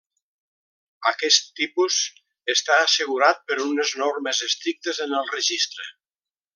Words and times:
Aquest 1.11 1.51
tipus 1.59 1.97
està 2.55 2.79
assegurat 2.87 3.45
per 3.51 3.61
unes 3.69 3.95
normes 4.05 4.43
estrictes 4.51 5.07
en 5.09 5.19
el 5.23 5.33
registre. 5.39 5.91